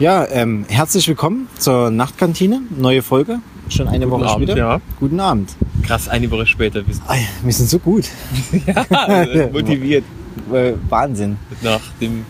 Ja, 0.00 0.26
ähm, 0.30 0.64
herzlich 0.68 1.06
willkommen 1.08 1.48
zur 1.58 1.90
Nachtkantine. 1.90 2.62
Neue 2.76 3.02
Folge. 3.02 3.40
Schon 3.68 3.86
eine 3.86 4.06
Guten 4.06 4.22
Woche 4.22 4.30
Abend, 4.30 4.44
später. 4.48 4.58
ja. 4.58 4.80
Guten 4.98 5.20
Abend. 5.20 5.50
Krass, 5.86 6.08
eine 6.08 6.28
Woche 6.30 6.46
später. 6.46 6.84
Wir 6.86 6.94
sind 6.94 7.04
wir 7.44 7.52
sind 7.52 7.68
so 7.68 7.78
gut. 7.78 8.06
ja, 8.66 9.46
motiviert 9.52 10.04
Äh, 10.52 10.72
Wahnsinn. 10.88 11.36
nach 11.62 11.80
dem 12.00 12.24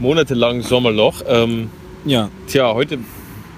monatelangen 0.00 0.62
Sommerloch. 0.62 1.16
Ähm, 1.28 1.68
Ja. 2.04 2.28
tja, 2.46 2.72
heute 2.74 2.98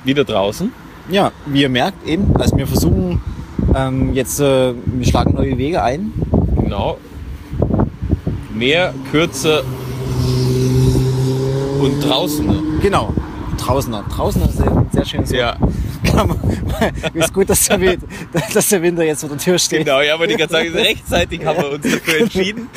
wieder 0.04 0.24
draußen. 0.24 0.72
Ja, 1.08 1.30
wie 1.46 1.62
ihr 1.62 1.68
merkt 1.68 2.04
eben, 2.06 2.34
also 2.36 2.56
wir 2.56 2.66
versuchen 2.66 3.20
ähm, 3.74 4.12
jetzt, 4.12 4.40
äh, 4.40 4.74
wir 4.74 5.06
schlagen 5.06 5.34
neue 5.34 5.56
Wege 5.56 5.82
ein. 5.82 6.12
Genau. 6.60 6.98
Mehr, 8.52 8.92
kürzer 9.12 9.62
und 11.80 12.00
draußen. 12.00 12.80
Genau. 12.82 13.14
Draußener. 13.56 14.04
Draußener 14.14 14.48
ist 14.48 14.60
ein 14.60 14.88
sehr 14.92 15.04
schönes 15.04 15.30
Wort. 15.30 15.38
Ja, 15.38 15.56
ist 17.14 17.32
gut, 17.34 17.50
dass 17.50 17.66
der, 17.66 17.80
Wind, 17.80 18.04
dass 18.54 18.68
der 18.68 18.82
Winter 18.82 19.02
jetzt 19.04 19.20
vor 19.20 19.28
der 19.30 19.38
Tür 19.38 19.58
steht. 19.58 19.84
genau. 19.84 20.00
Ja, 20.00 20.14
aber 20.14 20.26
die 20.26 20.36
ganze 20.36 20.54
Zeit 20.54 20.72
rechtzeitig 20.74 21.44
haben 21.44 21.58
wir 21.58 21.70
uns 21.72 21.82
dafür 21.82 22.20
entschieden. 22.20 22.68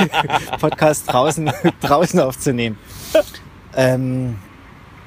Podcast 0.60 1.04
draußen, 1.12 1.50
draußen 1.80 2.20
aufzunehmen. 2.20 2.78
Ähm, 3.74 4.36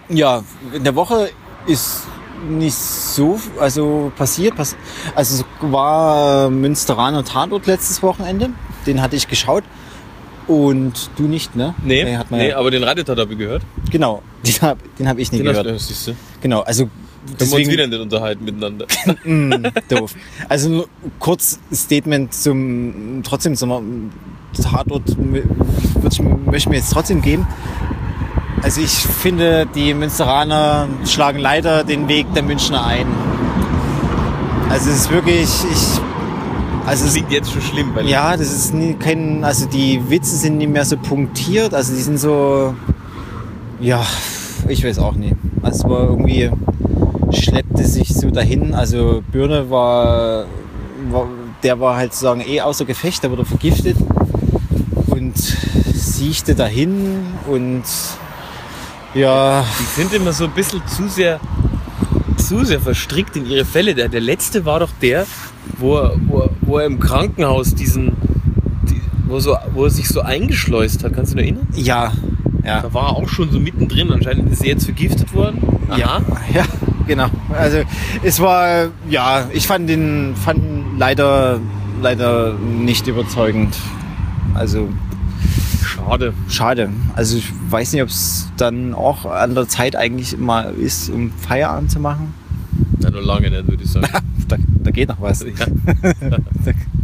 ja, 0.10 0.44
in 0.74 0.84
der 0.84 0.96
Woche 0.96 1.30
ist 1.68 2.04
nicht 2.48 2.76
so 2.76 3.40
also 3.60 4.12
passiert. 4.18 4.56
Pass 4.56 4.76
also 5.16 5.44
war 5.62 6.48
äh, 6.48 6.50
Münsteraner 6.50 7.24
Tatort 7.24 7.68
letztes 7.68 8.02
Wochenende. 8.02 8.50
Den 8.86 9.02
hatte 9.02 9.16
ich 9.16 9.28
geschaut. 9.28 9.64
Und 10.48 11.12
du 11.16 11.24
nicht, 11.24 11.56
ne? 11.56 11.76
Nee, 11.84 12.18
hat 12.18 12.32
man 12.32 12.40
nee 12.40 12.50
ja, 12.50 12.58
aber 12.58 12.72
den 12.72 12.84
Radiotat 12.84 13.20
habe 13.20 13.34
ich 13.34 13.38
gehört. 13.38 13.62
genau, 13.92 14.24
den 14.46 14.62
habe 14.62 14.80
hab 15.06 15.18
ich 15.18 15.32
nie 15.32 15.40
Den 15.40 15.48
hast 15.48 15.64
gehört. 15.64 15.76
du, 15.76 15.80
siehst 15.80 16.08
du. 16.08 16.16
Genau, 16.42 16.62
also 16.62 16.84
Können 16.86 16.94
wir 17.26 17.32
uns 17.32 17.40
deswegen 17.52 17.72
wieder 17.72 17.88
nicht 17.88 18.00
unterhalten 18.00 18.46
miteinander. 18.46 18.86
Mm, 19.24 19.54
doof. 19.90 20.16
Also 20.48 20.70
nur 20.70 20.88
kurz 21.20 21.60
Statement 21.74 22.34
zum 22.34 23.22
trotzdem 23.24 23.56
zum 23.56 24.12
Tatort 24.62 25.04
ich, 25.10 26.20
möchte 26.22 26.56
ich 26.56 26.70
mir 26.70 26.76
jetzt 26.78 26.92
trotzdem 26.92 27.22
geben. 27.22 27.46
Also 28.62 28.82
ich 28.82 28.92
finde, 28.92 29.68
die 29.74 29.94
Münsteraner 29.94 30.88
schlagen 31.06 31.40
leider 31.40 31.84
den 31.84 32.08
Weg 32.08 32.34
der 32.34 32.44
Münchner 32.44 32.86
ein. 32.86 33.08
Also 34.70 34.90
es 34.90 34.98
ist 34.98 35.12
wirklich, 35.12 35.44
ich, 35.44 36.00
also 36.86 37.06
Das 37.06 37.14
klingt 37.14 37.32
jetzt 37.32 37.52
schon 37.52 37.62
schlimm, 37.62 37.92
weil 37.96 38.08
ja, 38.08 38.36
das 38.36 38.52
ist 38.52 38.74
nie, 38.74 38.94
kein, 38.96 39.44
also 39.44 39.66
die 39.66 40.02
Witze 40.10 40.36
sind 40.36 40.58
nicht 40.58 40.70
mehr 40.70 40.86
so 40.86 40.98
punktiert, 40.98 41.74
also 41.74 41.94
die 41.94 42.02
sind 42.02 42.18
so, 42.20 42.76
ja, 43.80 44.06
ich 44.70 44.84
weiß 44.86 45.00
auch 45.00 45.16
nicht. 45.16 45.36
Also 45.62 45.84
es 45.86 45.90
war 45.92 46.02
irgendwie, 46.10 46.50
schleppte 47.32 47.86
sich 47.86 48.14
so 48.14 48.30
dahin, 48.32 48.74
also 48.74 49.24
Birne 49.32 49.70
war, 49.70 50.46
war 51.12 51.28
der 51.64 51.80
war 51.80 51.98
halt 51.98 52.14
sozusagen 52.14 52.42
eh 52.42 52.62
außer 52.62 52.86
Gefecht, 52.86 53.22
der 53.24 53.32
wurde 53.32 53.46
vergiftet 53.46 53.98
und 55.08 55.38
siechte 55.38 56.56
dahin 56.56 57.18
und 57.48 57.84
ja, 59.16 59.66
Die 59.80 60.02
sind 60.02 60.14
immer 60.14 60.32
so 60.34 60.46
ein 60.46 60.52
bisschen 60.52 60.82
zu 60.88 61.08
sehr, 61.10 61.40
zu 62.38 62.64
sehr 62.64 62.80
verstrickt 62.80 63.36
in 63.36 63.46
ihre 63.50 63.66
Fälle. 63.66 63.96
Der, 63.96 64.08
der 64.08 64.22
letzte 64.22 64.66
war 64.66 64.80
doch 64.80 64.92
der, 65.02 65.26
wo 65.80 65.98
er, 65.98 66.14
wo, 66.28 66.40
er- 66.42 66.50
wo 66.62 66.78
er 66.78 66.86
im 66.86 67.00
Krankenhaus 67.00 67.74
diesen, 67.74 68.12
die, 68.90 69.02
wo, 69.28 69.40
so, 69.40 69.58
wo 69.74 69.86
er 69.86 69.90
sich 69.90 70.08
so 70.08 70.22
eingeschleust 70.22 71.04
hat. 71.04 71.14
Kannst 71.14 71.34
du 71.34 71.38
dich 71.38 71.46
erinnern? 71.48 71.68
ja, 71.76 72.14
ja. 72.64 72.82
Da 72.82 72.94
war 72.94 73.10
er 73.10 73.16
auch 73.18 73.30
schon 73.30 73.52
so 73.52 73.60
mittendrin. 73.60 74.12
Anscheinend 74.12 74.52
ist 74.52 74.62
er 74.62 74.70
jetzt 74.70 74.86
vergiftet 74.86 75.34
worden. 75.34 75.60
Ja, 75.98 76.22
ja, 76.54 76.66
genau. 77.08 77.28
Also 77.58 77.80
es 78.24 78.40
war, 78.40 78.88
ja, 79.10 79.48
ich 79.54 79.68
fand 79.68 79.90
den, 79.90 80.36
fand 80.36 80.60
ihn 80.60 80.84
leider, 80.98 81.60
leider 82.02 82.54
nicht 82.54 83.08
überzeugend. 83.08 83.76
Also 84.54 84.90
Schade. 85.84 86.34
schade. 86.48 86.90
Also 87.16 87.38
ich 87.38 87.52
weiß 87.70 87.94
nicht, 87.94 88.02
ob 88.02 88.10
es 88.10 88.50
dann 88.58 88.94
auch 88.94 89.26
an 89.26 89.56
der 89.56 89.68
Zeit 89.68 89.96
eigentlich 89.96 90.38
mal 90.38 90.74
ist, 90.74 91.10
um 91.10 91.32
Feierabend 91.32 91.92
zu 91.92 92.00
machen. 92.00 92.34
Na, 93.00 93.10
noch 93.10 93.22
lange 93.22 93.50
nicht, 93.50 93.68
würde 93.68 93.84
ich 93.84 93.90
sagen. 93.92 94.08
Da, 94.50 94.58
da 94.84 94.90
geht 94.90 95.10
noch 95.10 95.22
was. 95.22 95.46
Ja, 95.46 95.66
Da, 96.30 96.38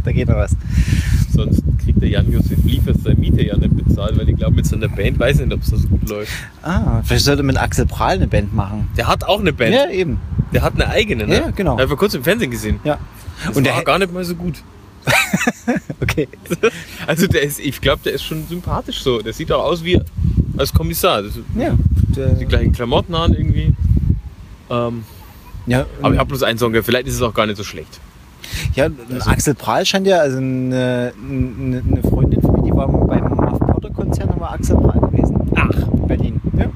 da 0.04 0.10
geht 0.12 0.26
noch 0.28 0.34
was. 0.34 0.56
sonst 1.32 1.62
der 2.00 2.08
Jan-Josef 2.08 2.58
Liefers 2.64 2.96
seine 3.02 3.16
Miete 3.16 3.44
ja 3.44 3.56
nicht 3.56 3.76
bezahlt, 3.76 4.18
weil 4.18 4.28
ich 4.28 4.36
glaube, 4.36 4.56
mit 4.56 4.66
seiner 4.66 4.88
Band 4.88 5.18
weiß 5.18 5.40
ich 5.40 5.46
nicht, 5.46 5.54
ob 5.54 5.62
es 5.62 5.68
so 5.68 5.88
gut 5.88 6.08
läuft. 6.08 6.32
Ah, 6.62 7.02
vielleicht 7.02 7.24
sollte 7.24 7.42
man 7.42 7.54
mit 7.54 7.62
Axel 7.62 7.86
Prahl 7.86 8.16
eine 8.16 8.26
Band 8.26 8.54
machen. 8.54 8.88
Der 8.96 9.08
hat 9.08 9.24
auch 9.24 9.40
eine 9.40 9.52
Band. 9.52 9.74
Ja, 9.74 9.88
eben. 9.90 10.20
Der 10.52 10.62
hat 10.62 10.74
eine 10.74 10.88
eigene, 10.88 11.26
ne? 11.26 11.36
Ja, 11.36 11.50
genau. 11.50 11.72
Hab 11.72 11.80
ich 11.80 11.88
vor 11.88 11.96
kurzem 11.96 12.20
im 12.20 12.24
Fernsehen 12.24 12.50
gesehen. 12.50 12.80
Ja. 12.84 12.98
Das 13.46 13.56
Und 13.56 13.66
war 13.66 13.74
der, 13.74 13.84
gar 13.84 13.98
nicht 13.98 14.12
mal 14.12 14.24
so 14.24 14.34
gut. 14.34 14.62
okay. 16.00 16.28
Also 17.06 17.26
der 17.28 17.42
ist, 17.42 17.60
ich 17.60 17.80
glaube, 17.80 18.00
der 18.04 18.14
ist 18.14 18.24
schon 18.24 18.46
sympathisch 18.48 19.00
so. 19.02 19.20
Der 19.20 19.32
sieht 19.32 19.52
auch 19.52 19.64
aus 19.64 19.84
wie 19.84 20.00
als 20.56 20.72
Kommissar. 20.72 21.22
Ja. 21.56 21.76
Die 22.40 22.44
gleichen 22.46 22.72
Klamotten 22.72 23.14
an 23.14 23.32
irgendwie. 23.32 23.74
Ähm, 24.70 25.04
ja, 25.66 25.86
aber 26.02 26.14
ich 26.14 26.18
habe 26.18 26.28
bloß 26.28 26.42
einen 26.42 26.58
Song 26.58 26.72
gehört. 26.72 26.86
Vielleicht 26.86 27.06
ist 27.06 27.14
es 27.14 27.22
auch 27.22 27.34
gar 27.34 27.46
nicht 27.46 27.56
so 27.56 27.64
schlecht. 27.64 28.00
Ja, 28.74 28.88
Axel 29.26 29.54
Prahl 29.54 29.84
scheint 29.86 30.06
ja, 30.06 30.18
also 30.18 30.38
eine, 30.38 31.12
eine, 31.28 31.82
eine 31.90 32.02
Freundin 32.02 32.40
von 32.42 32.52
mir, 32.54 32.62
die 32.62 32.72
war 32.72 32.88
beim 32.88 33.24
Muff 33.28 33.58
Potter 33.58 33.90
Konzert, 33.90 34.30
da 34.30 34.40
war 34.40 34.52
Axel 34.52 34.76
Prahl 34.76 35.00
gewesen. 35.10 35.50
Ach, 35.56 35.88
In 35.92 36.06
Berlin. 36.06 36.40
Ja. 36.58 36.66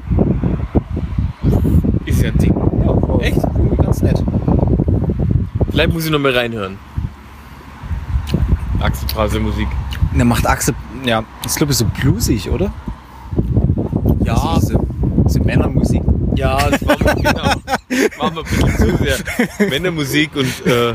ist 2.06 2.22
ja 2.22 2.28
ein 2.30 2.38
Ding. 2.38 2.54
ja 2.80 2.86
war 3.08 3.20
Echt? 3.22 3.40
Ganz 3.82 4.02
nett. 4.02 4.22
Vielleicht 5.70 5.92
muss 5.92 6.04
ich 6.04 6.10
noch 6.10 6.18
mal 6.18 6.32
reinhören. 6.36 6.78
Axel 8.80 9.08
Prase 9.08 9.40
Musik. 9.40 9.68
Der 10.16 10.24
macht 10.24 10.46
Axel, 10.46 10.74
ja, 11.04 11.22
ich 11.46 11.54
glaube, 11.54 11.72
so 11.72 11.84
bluesig, 12.00 12.48
oder? 12.50 12.72
Ja, 14.24 14.58
So, 14.60 14.68
so, 14.68 14.86
so 15.26 15.40
Männermusik. 15.40 16.02
ja, 16.34 16.56
das 16.70 16.86
war 16.86 16.96
mir, 16.98 17.14
genau. 17.22 17.42
War 18.18 18.30
mir 18.30 18.40
ein 18.40 18.44
bisschen 18.44 18.76
zu 18.76 18.96
sehr 19.04 19.68
Männermusik 19.68 20.30
und 20.36 20.66
äh, 20.66 20.94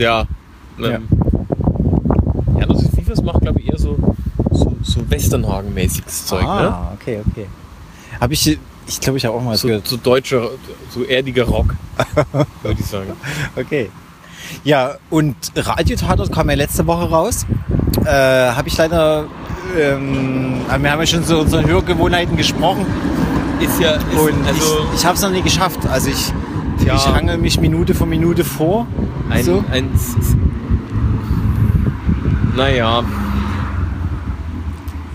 ja. 0.00 0.24
Ähm, 0.78 1.08
ja. 2.58 2.66
das 2.66 2.82
ist 2.82 2.94
Fifas 2.94 3.22
macht, 3.22 3.40
glaube 3.42 3.60
ich, 3.60 3.68
eher 3.70 3.78
so, 3.78 3.96
so, 4.50 4.76
so 4.82 5.00
Westernhagen-mäßiges 5.10 6.26
Zeug, 6.26 6.42
ne? 6.42 6.48
ah, 6.48 6.92
okay, 6.94 7.20
okay. 7.30 7.46
Habe 8.20 8.32
ich, 8.32 8.58
ich 8.86 9.00
glaube, 9.00 9.18
ich 9.18 9.24
habe 9.26 9.36
auch 9.36 9.42
mal 9.42 9.56
So, 9.56 9.68
gehört. 9.68 9.86
so 9.86 9.96
deutscher, 9.96 10.50
so 10.90 11.04
erdiger 11.04 11.44
Rock, 11.44 11.74
würde 12.62 12.80
ich 12.80 12.86
sagen. 12.86 13.12
Okay. 13.56 13.90
Ja, 14.64 14.96
und 15.10 15.36
Radiotatort 15.54 16.32
kam 16.32 16.48
ja 16.50 16.56
letzte 16.56 16.86
Woche 16.86 17.08
raus. 17.08 17.46
Äh, 18.04 18.10
habe 18.10 18.68
ich 18.68 18.76
leider, 18.76 19.26
ähm, 19.78 20.62
wir 20.66 20.90
haben 20.90 21.00
ja 21.00 21.06
schon 21.06 21.24
so 21.24 21.40
unsere 21.40 21.64
Hörgewohnheiten 21.66 22.36
gesprochen. 22.36 22.84
Ist 23.60 23.78
ja, 23.80 23.92
ist, 23.92 24.04
Und 24.18 24.46
also 24.46 24.78
ich, 24.94 25.00
ich 25.00 25.06
habe 25.06 25.14
es 25.16 25.22
noch 25.22 25.30
nie 25.30 25.42
geschafft. 25.42 25.80
Also 25.86 26.08
ich, 26.08 26.32
Ja. 26.84 26.94
ich 26.96 27.06
hangel 27.06 27.38
mich 27.38 27.60
Minute 27.60 27.94
für 27.94 28.06
Minute 28.06 28.44
vor. 28.44 28.86
ein, 29.28 29.44
so. 29.44 29.64
ein 29.70 29.90
naja, 32.56 33.04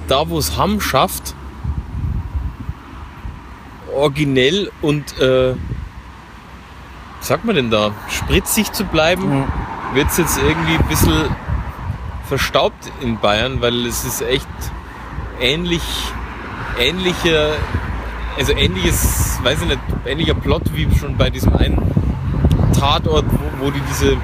da 0.08 0.30
wo 0.30 0.38
es 0.38 0.58
Hamm 0.58 0.80
schafft, 0.81 1.36
originell 3.96 4.72
und, 4.81 5.20
äh, 5.20 5.56
was 7.20 7.28
sagt 7.28 7.46
man 7.46 7.56
denn 7.56 7.72
da, 7.72 7.92
spritzig 8.09 8.72
zu 8.72 8.84
bleiben, 8.86 9.40
Mhm. 9.40 9.44
wird 9.96 10.08
es 10.09 10.18
jetzt 10.18 10.38
irgendwie 10.38 10.76
ein 10.76 10.86
bisschen 10.88 11.14
verstaubt 12.28 12.92
in 13.02 13.18
Bayern, 13.20 13.62
weil 13.62 13.86
es 13.86 14.03
ist 14.06 14.22
echt 14.22 14.47
ähnlich, 15.40 15.84
ähnliche, 16.80 17.53
also 18.37 18.53
ähnliches, 18.53 19.40
weiß 19.43 19.61
ich 19.61 19.67
nicht, 19.67 19.79
ähnlicher 20.05 20.34
Plot 20.34 20.64
wie 20.73 20.87
schon 20.96 21.17
bei 21.17 21.29
diesem 21.29 21.55
einen 21.55 21.78
Tatort, 22.78 23.26
wo, 23.32 23.66
wo 23.66 23.72
die 23.72 23.82
diese 23.90 24.17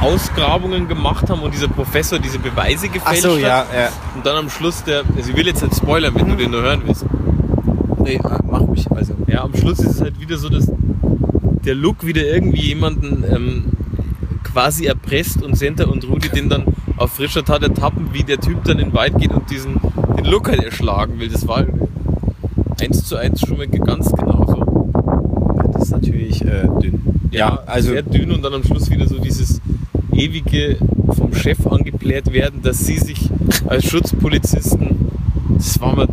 Ausgrabungen 0.00 0.88
gemacht 0.88 1.30
haben 1.30 1.42
und 1.42 1.54
dieser 1.54 1.68
Professor 1.68 2.18
diese 2.18 2.38
Beweise 2.38 2.86
Ach 2.88 2.92
gefälscht 2.92 3.22
so, 3.22 3.34
hat. 3.34 3.40
ja, 3.40 3.66
ja. 3.74 3.88
Und 4.16 4.26
dann 4.26 4.36
am 4.36 4.50
Schluss 4.50 4.82
der, 4.82 5.02
also 5.16 5.30
ich 5.30 5.36
will 5.36 5.46
jetzt 5.46 5.62
nicht 5.62 5.76
spoilern, 5.76 6.14
wenn 6.14 6.28
du 6.28 6.36
den 6.36 6.50
nur 6.50 6.62
hören 6.62 6.82
willst. 6.84 7.04
Nee, 7.98 8.14
äh, 8.14 8.38
mach 8.50 8.60
ruhig. 8.60 8.90
Also. 8.90 9.14
Ja, 9.28 9.44
am 9.44 9.54
Schluss 9.54 9.78
ist 9.78 9.92
es 9.92 10.00
halt 10.00 10.20
wieder 10.20 10.36
so, 10.36 10.48
dass 10.48 10.70
der 11.64 11.74
Look 11.74 12.04
wieder 12.04 12.24
irgendwie 12.24 12.62
jemanden 12.62 13.24
ähm, 13.30 13.64
quasi 14.42 14.86
erpresst 14.86 15.42
und 15.42 15.56
Senta 15.56 15.84
und 15.84 16.04
Rudi 16.08 16.28
den 16.28 16.48
dann 16.48 16.64
auf 16.96 17.12
frischer 17.12 17.44
Tat 17.44 17.62
ertappen, 17.62 18.08
wie 18.12 18.24
der 18.24 18.40
Typ 18.40 18.64
dann 18.64 18.78
in 18.78 18.88
den 18.88 18.94
Wald 18.94 19.18
geht 19.18 19.30
und 19.30 19.50
diesen 19.50 19.80
den 20.16 20.24
Look 20.24 20.48
halt 20.48 20.64
erschlagen 20.64 21.20
will. 21.20 21.28
Das 21.28 21.46
war 21.46 21.64
eins 22.80 23.04
zu 23.04 23.16
eins 23.16 23.40
schon 23.40 23.56
mal 23.56 23.68
ganz 23.68 24.10
genauso. 24.12 24.90
Das 25.72 25.84
ist 25.84 25.90
natürlich 25.90 26.42
äh, 26.42 26.68
dünn. 26.82 27.00
Ja, 27.30 27.60
also- 27.66 27.90
sehr 27.90 28.02
dünn 28.02 28.30
und 28.32 28.42
dann 28.42 28.54
am 28.54 28.64
Schluss 28.64 28.90
wieder 28.90 29.06
so 29.08 29.18
dieses 29.18 29.60
ewige 30.12 30.76
vom 31.16 31.34
Chef 31.34 31.66
angebläht 31.66 32.32
werden, 32.32 32.60
dass 32.62 32.86
sie 32.86 32.98
sich 32.98 33.30
als 33.66 33.86
Schutzpolizisten 33.86 35.02
das 35.62 35.80
war 35.80 35.94
mir 35.94 36.08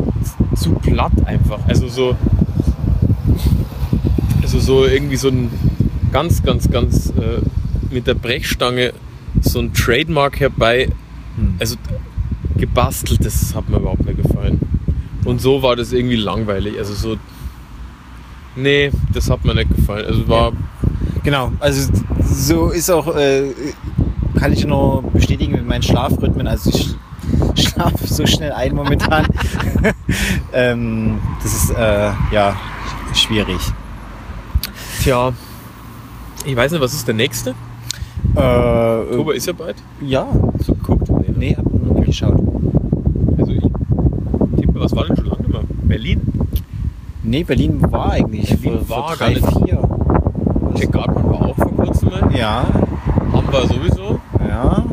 zu 0.55 0.71
platt 0.73 1.11
einfach. 1.25 1.59
Also 1.67 1.87
so, 1.87 2.15
also 4.41 4.59
so 4.59 4.85
irgendwie 4.85 5.15
so 5.15 5.29
ein 5.29 5.49
ganz, 6.11 6.43
ganz, 6.43 6.69
ganz 6.69 7.09
äh, 7.09 7.41
mit 7.91 8.05
der 8.05 8.13
Brechstange 8.13 8.93
so 9.41 9.59
ein 9.59 9.73
Trademark 9.73 10.39
herbei. 10.39 10.89
Hm. 11.35 11.55
Also 11.59 11.77
gebastelt, 12.57 13.25
das 13.25 13.55
hat 13.55 13.69
mir 13.69 13.77
überhaupt 13.77 14.05
nicht 14.05 14.21
gefallen. 14.21 14.59
Und 15.29 15.39
so 15.39 15.61
war 15.61 15.75
das 15.75 15.93
irgendwie 15.93 16.15
langweilig. 16.15 16.77
Also 16.77 16.93
so, 16.93 17.17
nee, 18.55 18.91
das 19.13 19.29
hat 19.29 19.45
mir 19.45 19.55
nicht 19.55 19.75
gefallen. 19.75 20.05
Also 20.05 20.27
war, 20.27 20.53
Genau, 21.23 21.51
also 21.59 21.91
so 22.23 22.69
ist 22.69 22.89
auch, 22.89 23.15
äh, 23.15 23.51
kann 24.39 24.53
ich 24.53 24.65
nur 24.65 25.03
bestätigen 25.03 25.51
mit 25.51 25.67
meinen 25.67 25.83
Schlafrhythmen. 25.83 26.47
Also 26.47 26.69
ich 26.71 26.95
schlafe 27.67 28.07
so 28.07 28.25
schnell 28.25 28.51
ein 28.51 28.73
momentan. 28.73 29.27
ähm, 30.53 31.19
das 31.43 31.53
ist 31.53 31.69
äh, 31.71 32.11
ja 32.31 32.55
schwierig. 33.13 33.59
tja, 35.03 35.33
ich 36.45 36.55
weiß 36.55 36.71
nicht, 36.71 36.81
was 36.81 36.93
ist 36.93 37.07
der 37.07 37.15
nächste? 37.15 37.53
Äh, 38.35 38.39
Oktober 38.39 39.35
ist 39.35 39.45
ja 39.45 39.53
bald. 39.53 39.75
ja, 40.01 40.27
So 40.65 40.73
geguckt? 40.73 41.09
Nee, 41.09 41.33
nee, 41.35 41.55
hab 41.55 41.65
noch 41.65 41.95
nicht 41.95 42.07
geschaut. 42.07 42.39
Also 43.37 43.51
ich 43.51 43.61
tippe, 44.61 44.79
was 44.79 44.95
war 44.95 45.05
denn 45.05 45.17
schon 45.17 45.25
lange 45.25 45.41
nicht 45.41 45.51
mehr? 45.51 45.61
Berlin? 45.83 46.21
Nee, 47.29 47.43
Berlin 47.43 47.79
war 47.91 48.13
eigentlich 48.13 48.49
Berlin 48.59 48.83
vor, 48.87 48.97
war 48.97 49.07
vor 49.09 49.17
drei, 49.17 49.33
gar 49.35 49.51
nicht- 49.51 49.65
vier. 49.67 49.79
Jack 50.75 50.91
Gartmann 50.91 51.25
war 51.29 51.41
auch 51.49 51.55
vor 51.55 51.75
kurzem 51.75 52.09
mal. 52.09 52.35
Ja, 52.35 52.65
Haben 53.33 53.51
wir 53.51 53.67
sowieso. 53.67 54.19
ja. 54.47 54.83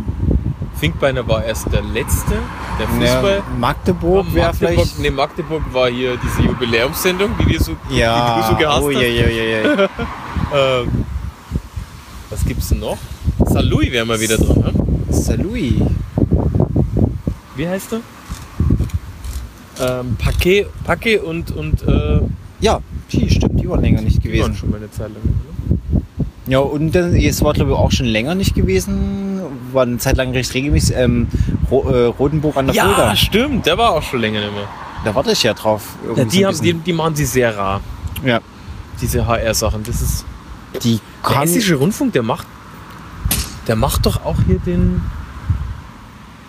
Finkbeiner 0.78 1.26
war 1.26 1.42
erst 1.42 1.72
der 1.72 1.80
letzte. 1.80 2.34
Der 2.78 2.86
Fußball. 2.88 3.36
ja 3.36 3.42
Magdeburg 3.58 4.26
wäre 4.34 4.52
vielleicht. 4.52 4.98
nee, 4.98 5.10
Magdeburg 5.10 5.62
war 5.72 5.88
hier 5.88 6.18
diese 6.22 6.42
Jubiläumssendung, 6.46 7.30
die, 7.40 7.46
wir 7.48 7.58
so, 7.62 7.72
Ja, 7.88 8.34
die 8.36 8.42
du 8.42 8.48
so 8.48 8.56
gehasst 8.56 8.82
oh, 8.82 8.88
hast. 8.88 8.94
ja, 8.94 9.00
ja, 9.00 9.28
ja, 9.28 9.72
ja. 9.72 9.88
Ähm, 10.82 11.04
was 12.28 12.44
gibt's 12.44 12.68
denn 12.68 12.80
noch? 12.80 12.98
Salui 13.46 13.90
wären 13.90 14.08
wir 14.08 14.20
wieder 14.20 14.36
dran. 14.36 14.58
Ne? 14.58 14.72
Salui. 15.08 15.80
Wie 17.56 17.66
heißt 17.66 17.94
er? 17.94 18.00
Ähm, 19.81 20.17
Paquet, 20.19 20.67
Paquet 20.84 21.19
und, 21.19 21.50
und 21.55 21.82
äh, 21.87 22.20
Ja, 22.61 22.81
die 23.12 23.28
stimmt, 23.31 23.61
die 23.61 23.69
waren 23.69 23.81
länger 23.82 24.00
nicht 24.02 24.23
die 24.25 24.28
waren 24.28 24.34
gewesen. 24.52 24.56
schon 24.56 24.70
mal 24.70 24.76
eine 24.78 24.90
Zeit 24.90 25.11
lang. 25.11 25.23
Oder? 25.23 26.02
Ja, 26.49 26.58
und 26.61 26.93
dann, 26.94 27.14
es 27.17 27.43
war 27.43 27.52
glaube 27.52 27.73
ich 27.73 27.76
auch 27.76 27.90
schon 27.90 28.06
länger 28.06 28.34
nicht 28.34 28.55
gewesen, 28.55 29.40
war 29.73 29.82
eine 29.82 29.99
Zeit 29.99 30.17
lang 30.17 30.31
recht 30.32 30.55
regelmäßig, 30.55 30.96
ähm, 30.96 31.26
Ro 31.70 31.88
äh, 31.90 32.05
Rotenburg 32.06 32.56
an 32.56 32.67
der 32.67 32.75
Ja, 32.76 32.84
Fulda. 32.87 33.17
stimmt, 33.17 33.67
der 33.67 33.76
war 33.78 33.90
auch 33.93 34.02
schon 34.02 34.20
länger 34.20 34.40
nicht 34.40 34.52
mehr. 34.55 34.69
Da 35.05 35.14
warte 35.14 35.32
ich 35.32 35.43
ja 35.43 35.55
drauf. 35.55 35.96
Ja, 36.08 36.14
so 36.17 36.25
die, 36.31 36.46
ein 36.46 36.55
haben, 36.55 36.62
die, 36.62 36.72
die 36.75 36.93
machen 36.93 37.14
sie 37.17 37.25
sehr 37.26 37.56
rar, 37.56 37.81
ja, 38.25 38.40
diese 39.00 39.26
HR-Sachen. 39.26 39.82
Das 39.84 40.00
ist. 40.00 40.25
die 40.82 41.00
Der 41.29 41.40
Hessische 41.40 41.75
Rundfunk, 41.75 42.12
der 42.12 42.22
macht. 42.22 42.46
Der 43.67 43.75
macht 43.76 44.06
doch 44.06 44.25
auch 44.25 44.37
hier 44.46 44.58
den. 44.61 45.02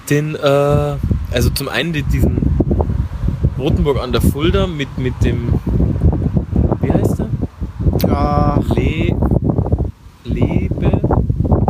Den, 0.10 0.36
äh, 0.36 0.96
also 1.32 1.50
zum 1.54 1.68
einen 1.68 1.92
die- 1.92 2.04
diesen 2.04 2.38
Rotenburg 3.58 4.02
an 4.02 4.12
der 4.12 4.22
Fulda 4.22 4.68
mit, 4.68 4.98
mit 4.98 5.14
dem. 5.24 5.54
Wie 6.82 6.92
heißt 6.92 7.20
der? 7.20 7.28
Ach, 8.10 8.60
Le. 8.76 9.16
Lebe. 10.24 11.02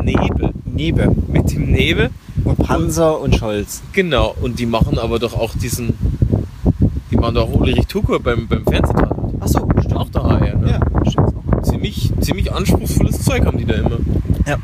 Nebe. 0.04 0.54
Nebe 0.66 1.16
Mit 1.28 1.52
dem 1.52 1.72
Nebe. 1.72 2.10
und 2.44 2.58
Panzer 2.60 3.20
und 3.20 3.36
Scholz. 3.36 3.82
Genau. 3.94 4.36
Und 4.42 4.60
die 4.60 4.66
machen 4.66 5.00
aber 5.00 5.20
doch 5.20 5.34
auch 5.34 5.54
diesen. 5.56 5.94
Die 7.12 7.16
machen 7.16 7.36
doch 7.36 7.50
auch 7.50 7.54
Ulrich 7.54 7.88
Tukur 7.88 8.20
beim, 8.20 8.48
beim 8.48 8.64
Fernsehtatort. 8.66 9.34
Ach 9.40 9.48
so, 9.48 9.68
Auch 9.96 10.10
der 10.10 10.24
HR, 10.24 10.56
ne? 10.58 10.80
Ja, 10.80 11.10
stimmt. 11.10 11.34
Ziemlich, 11.66 12.12
ziemlich 12.20 12.52
anspruchsvolles 12.52 13.24
Zeug 13.24 13.46
haben 13.46 13.58
die 13.58 13.66
da 13.66 13.76
immer. 13.76 13.98
Sehr 14.46 14.58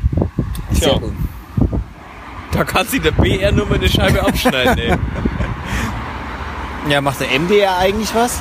Tja. 0.90 0.98
gut. 0.98 1.12
Da 2.52 2.64
kann 2.64 2.86
sich 2.86 3.00
der 3.00 3.10
BR 3.10 3.50
nur 3.52 3.66
mal 3.66 3.76
eine 3.76 3.88
Scheibe 3.88 4.22
abschneiden, 4.24 4.78
ey. 4.78 4.92
Ja, 6.88 7.00
macht 7.00 7.20
der 7.20 7.28
MDR 7.38 7.78
eigentlich 7.78 8.14
was? 8.14 8.40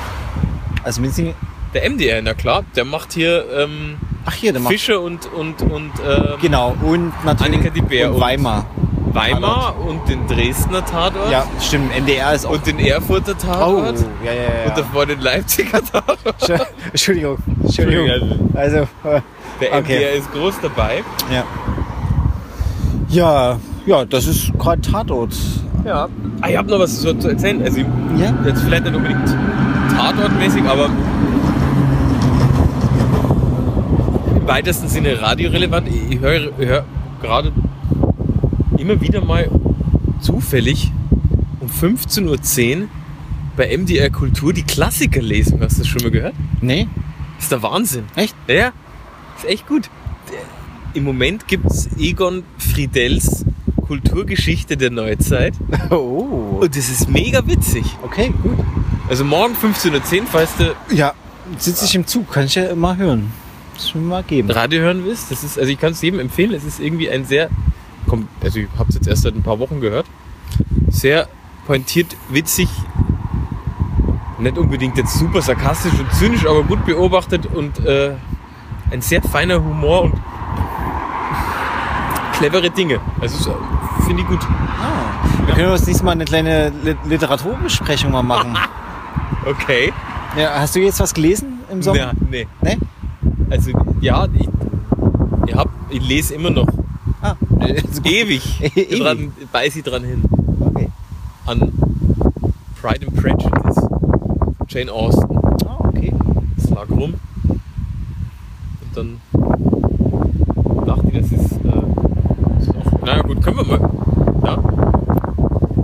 Also 0.83 1.01
mindestens, 1.01 1.33
Der 1.73 1.89
MDR, 1.89 2.21
na 2.21 2.33
klar, 2.33 2.63
der 2.75 2.83
macht 2.85 3.13
hier 3.13 3.45
ähm, 3.57 3.97
ach 4.25 4.33
hier, 4.33 4.51
der 4.51 4.61
macht, 4.61 4.73
Fische 4.73 4.99
und, 4.99 5.25
und, 5.33 5.61
und 5.61 5.91
ähm, 6.05 6.23
genau, 6.41 6.75
und 6.81 7.13
natürlich 7.23 7.53
Annika 7.55 7.69
die 7.69 7.81
Bär 7.81 8.13
und 8.13 8.19
Weimar. 8.19 8.65
Weimar 9.13 9.75
und 9.79 10.09
den 10.09 10.27
Dresdner 10.27 10.83
Tatort 10.83 11.31
Ja, 11.31 11.45
stimmt, 11.61 11.95
MDR 11.97 12.33
ist 12.33 12.45
auch... 12.45 12.51
und 12.53 12.65
den 12.67 12.79
Erfurter 12.79 13.33
oh, 13.37 13.45
Tatort 13.45 13.99
ja, 14.25 14.33
ja, 14.33 14.41
ja. 14.41 14.69
und 14.69 14.77
davor 14.77 15.05
den 15.05 15.21
Leipziger 15.21 15.81
Tatort. 15.83 16.19
Entsch- 16.41 16.65
Entschuldigung, 16.91 17.37
Entschuldigung. 17.63 18.09
Also, 18.55 18.77
äh, 18.77 19.21
Der 19.61 19.73
Okay. 19.77 19.81
MDR 19.97 20.11
ist 20.13 20.31
groß 20.33 20.55
dabei. 20.61 21.03
ja. 21.31 21.43
Ja, 23.09 23.59
ja, 23.85 24.05
das 24.05 24.25
ist 24.25 24.51
gerade 24.57 24.81
Tatort. 24.81 25.33
Ja. 25.85 26.07
Ah, 26.41 26.49
ich 26.49 26.57
habe 26.57 26.69
noch 26.69 26.79
was 26.79 27.01
zu 27.01 27.13
zu 27.17 27.29
erzählen. 27.29 27.61
Also 27.63 27.79
Ja? 27.79 28.33
jetzt 28.45 28.61
vielleicht 28.63 28.85
nicht 28.85 28.95
unbedingt 28.95 29.35
Tatortmäßig, 29.95 30.63
aber 30.63 30.89
im 34.35 34.47
weitesten 34.47 34.87
Sinne 34.87 35.21
radiorelevant. 35.21 35.87
Ich 36.09 36.19
höre, 36.19 36.51
höre 36.57 36.85
gerade 37.21 37.51
immer 38.77 38.99
wieder 38.99 39.23
mal 39.23 39.49
zufällig 40.19 40.91
um 41.59 41.69
15.10 41.69 42.81
Uhr 42.81 42.87
bei 43.55 43.77
MDR 43.77 44.09
Kultur 44.09 44.51
die 44.53 44.63
Klassikerlesung. 44.63 45.61
Hast 45.61 45.77
du 45.77 45.81
das 45.83 45.87
schon 45.87 46.01
mal 46.01 46.11
gehört? 46.11 46.33
Nee? 46.61 46.87
ist 47.39 47.51
der 47.51 47.61
Wahnsinn. 47.61 48.05
Echt? 48.15 48.35
Ja, 48.47 48.71
ist 49.37 49.45
echt 49.45 49.67
gut. 49.67 49.89
Im 50.93 51.03
Moment 51.03 51.47
gibt 51.47 51.65
es 51.65 51.89
Egon 51.97 52.43
Friedels 52.57 53.45
Kulturgeschichte 53.85 54.77
der 54.77 54.91
Neuzeit 54.91 55.53
Oh. 55.89 56.59
und 56.61 56.75
das 56.75 56.89
ist 56.89 57.09
mega 57.09 57.45
witzig. 57.45 57.85
Okay, 58.01 58.33
gut. 58.41 58.57
Also 59.09 59.23
morgen 59.25 59.53
15.10 59.55 59.91
Uhr, 60.21 60.25
falls 60.31 60.51
du 60.57 60.73
Ja, 60.95 61.13
sitze 61.57 61.85
ich 61.85 61.95
im 61.95 62.07
Zug, 62.07 62.31
kann 62.31 62.45
ich 62.45 62.55
ja 62.55 62.65
immer 62.65 62.95
hören. 62.97 63.31
Das 63.75 63.89
schon 63.89 64.07
mal 64.07 64.23
geben. 64.23 64.49
Radio 64.51 64.81
hören 64.81 65.03
willst, 65.05 65.31
das 65.31 65.43
ist, 65.43 65.57
also 65.59 65.69
ich 65.71 65.79
kann 65.79 65.91
es 65.93 66.01
jedem 66.01 66.19
empfehlen, 66.19 66.53
es 66.53 66.63
ist 66.63 66.79
irgendwie 66.79 67.09
ein 67.09 67.25
sehr, 67.25 67.49
komm, 68.07 68.27
also 68.41 68.59
ich 68.59 68.67
habe 68.77 68.89
es 68.89 68.95
jetzt 68.95 69.07
erst 69.07 69.23
seit 69.23 69.35
ein 69.35 69.43
paar 69.43 69.59
Wochen 69.59 69.81
gehört, 69.81 70.05
sehr 70.89 71.27
pointiert, 71.65 72.15
witzig, 72.29 72.69
nicht 74.39 74.57
unbedingt 74.57 74.97
jetzt 74.97 75.17
super 75.17 75.41
sarkastisch 75.41 75.93
und 75.99 76.13
zynisch, 76.13 76.45
aber 76.45 76.63
gut 76.63 76.85
beobachtet 76.85 77.45
und 77.47 77.79
äh, 77.85 78.11
ein 78.91 79.01
sehr 79.01 79.21
feiner 79.21 79.63
Humor 79.63 80.03
und 80.03 80.13
clevere 82.43 82.69
Dinge. 82.69 82.99
Also 83.21 83.37
so, 83.37 83.55
finde 84.05 84.21
ich 84.21 84.27
gut. 84.27 84.39
Ah, 84.43 85.25
wir 85.45 85.53
können 85.55 85.71
uns 85.71 85.85
nächstes 85.85 86.03
Mal 86.03 86.11
eine 86.11 86.25
kleine 86.25 86.73
Li- 86.83 86.95
Literaturbesprechung 87.07 88.11
mal 88.11 88.23
machen. 88.23 88.57
Okay. 89.45 89.91
ja, 90.37 90.51
hast 90.55 90.73
du 90.73 90.79
jetzt 90.79 91.01
was 91.01 91.13
gelesen 91.13 91.59
im 91.69 91.81
Sommer? 91.83 91.97
Ja, 91.97 92.11
nee. 92.29 92.47
Nee? 92.61 92.77
Also 93.49 93.71
ja, 93.99 94.25
ich, 94.33 94.47
ich, 95.47 95.53
hab, 95.53 95.67
ich 95.89 96.07
lese 96.07 96.35
immer 96.35 96.49
noch. 96.49 96.67
Ah, 97.21 97.35
also. 97.59 98.01
Ewig. 98.05 98.41
Ewig. 98.77 98.99
Dran, 99.01 99.33
beiß 99.51 99.75
ich 99.75 99.83
dran 99.83 100.03
hin. 100.05 100.23
okay. 100.61 100.89
An 101.45 101.73
Pride 102.81 103.05
and 103.05 103.15
Prejudice. 103.21 103.85
Jane 104.69 104.89
Austen. 104.93 105.37
Ah, 105.67 105.77
okay. 105.79 106.13
Das 106.55 106.69
lag 106.69 106.89
rum. 106.89 107.15
Und 107.43 108.95
dann 108.95 109.19
dachte 110.85 111.07
ich, 111.11 111.19
das 111.19 111.31
ist, 111.33 111.51
äh, 111.51 112.61
ist 112.61 112.69
auch, 112.69 112.91
naja 113.05 113.21
gut, 113.21 113.41
können 113.41 113.57
wir 113.57 113.65
mal. 113.77 113.89
Ja. 114.45 114.55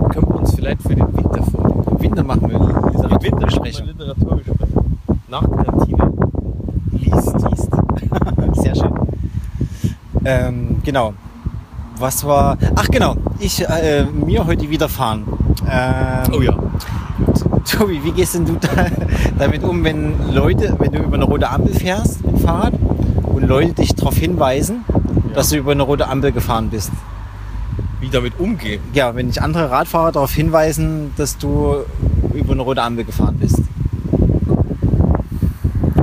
Können 0.08 0.28
wir 0.28 0.34
uns 0.36 0.54
vielleicht 0.54 0.82
für 0.82 0.94
den 0.94 1.16
Winter 1.16 1.42
vornehmen. 1.42 1.84
Im 1.90 2.00
Winter 2.02 2.24
machen 2.24 2.48
wir 2.48 2.56
Im 2.56 2.66
Winter 2.66 3.08
Literaturbesprechung. 3.08 3.86
Literaturbesprechung. 3.86 4.98
Nach 5.28 5.42
Kantine. 5.42 6.12
Liest, 6.92 7.34
liest. 7.48 7.70
Sehr 8.62 8.74
schön. 8.74 8.92
Ähm, 10.24 10.76
genau. 10.84 11.14
Was 11.98 12.24
war. 12.26 12.56
Ach 12.76 12.88
genau, 12.88 13.16
ich 13.38 13.62
äh, 13.68 14.04
mir 14.04 14.46
heute 14.46 14.68
widerfahren. 14.70 15.24
Ähm, 15.70 16.32
Oh 16.34 16.40
ja. 16.40 16.54
Tobi, 17.70 18.00
wie 18.02 18.10
gehst 18.12 18.34
denn 18.34 18.46
du 18.46 18.54
da, 18.54 18.86
damit 19.38 19.62
um, 19.62 19.84
wenn 19.84 20.32
Leute, 20.32 20.74
wenn 20.78 20.92
du 20.92 20.98
über 21.02 21.16
eine 21.16 21.24
rote 21.24 21.48
Ampel 21.48 21.74
fährst 21.74 22.24
mit 22.26 22.40
Fahrrad 22.40 22.72
und 23.24 23.46
Leute 23.46 23.74
dich 23.74 23.94
darauf 23.94 24.16
hinweisen, 24.16 24.84
Ja. 25.28 25.34
dass 25.34 25.50
du 25.50 25.56
über 25.58 25.72
eine 25.72 25.82
rote 25.82 26.08
Ampel 26.08 26.32
gefahren 26.32 26.68
bist? 26.70 26.90
Wie 28.00 28.08
damit 28.08 28.38
umgehen. 28.38 28.80
Ja, 28.92 29.14
wenn 29.14 29.28
dich 29.28 29.42
andere 29.42 29.70
Radfahrer 29.70 30.12
darauf 30.12 30.32
hinweisen, 30.32 31.12
dass 31.16 31.36
du 31.38 31.84
über 32.34 32.52
eine 32.52 32.62
rote 32.62 32.82
Ampel 32.82 33.04
gefahren 33.04 33.36
bist. 33.38 33.60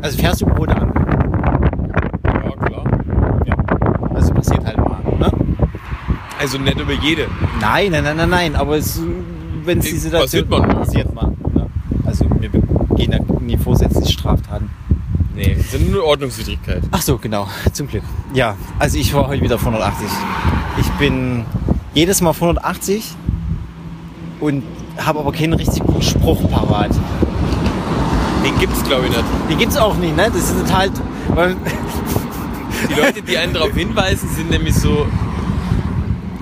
Also 0.02 0.18
fährst 0.18 0.42
du 0.42 0.46
über 0.46 0.58
rote 0.58 0.76
Ampel. 0.76 1.02
Ja, 2.26 2.52
klar. 2.66 2.84
Also 4.14 4.34
passiert 4.34 4.66
halt 4.66 4.78
mal. 4.78 5.00
Ne? 5.20 5.32
Also 6.40 6.58
nicht 6.60 6.80
über 6.80 6.94
jede. 6.94 7.28
Nein, 7.60 7.92
nein, 7.92 8.04
nein, 8.04 8.18
nein, 8.18 8.30
nein. 8.30 8.56
Aber 8.56 8.78
es, 8.78 9.02
wenn 9.66 9.80
es 9.80 9.86
die 9.86 9.92
Passiert 9.92 10.02
Situation 10.02 10.46
manchmal. 10.50 10.76
passiert 10.76 11.16
mal. 11.16 11.34
gehen 12.98 13.12
ja 13.12 13.20
nie 13.40 13.58
vorsätzlich 13.58 14.10
Straftaten. 14.10 14.70
Nee, 15.36 15.56
das 15.56 15.72
sind 15.72 15.92
nur 15.92 16.04
Ordnungswidrigkeit. 16.04 16.82
Ach 16.92 17.02
so, 17.02 17.18
genau, 17.18 17.48
zum 17.72 17.88
Glück. 17.88 18.04
Ja, 18.34 18.56
also 18.80 18.98
ich 18.98 19.14
war 19.14 19.28
heute 19.28 19.44
wieder 19.44 19.56
auf 19.56 19.62
180. 19.62 20.08
Ich 20.80 20.90
bin 20.94 21.46
jedes 21.98 22.22
Mal 22.22 22.30
auf 22.30 22.40
180 22.42 23.16
und 24.40 24.64
habe 25.04 25.20
aber 25.20 25.32
keinen 25.32 25.54
richtig 25.54 25.84
guten 25.84 26.02
Spruch 26.04 26.40
parat. 26.50 26.92
Den 28.44 28.58
gibt's 28.60 28.84
glaube 28.84 29.06
ich 29.06 29.10
nicht. 29.10 29.24
Die 29.50 29.56
gibt's 29.56 29.78
auch 29.78 29.96
nicht, 29.98 30.16
ne? 30.16 30.30
Das 30.32 30.52
ist 30.52 30.72
halt, 30.74 30.92
Die 32.90 32.94
Leute, 33.02 33.22
die 33.24 33.38
einen 33.38 33.54
darauf 33.54 33.74
hinweisen, 33.74 34.30
sind 34.30 34.52
nämlich 34.52 34.76
so 34.76 35.08